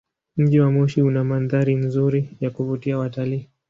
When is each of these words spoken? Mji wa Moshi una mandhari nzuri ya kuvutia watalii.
Mji 0.37 0.59
wa 0.59 0.71
Moshi 0.71 1.01
una 1.01 1.23
mandhari 1.23 1.75
nzuri 1.75 2.29
ya 2.39 2.49
kuvutia 2.49 2.97
watalii. 2.97 3.47